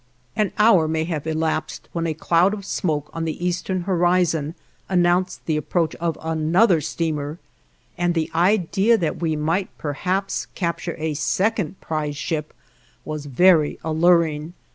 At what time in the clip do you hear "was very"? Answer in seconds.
13.05-13.77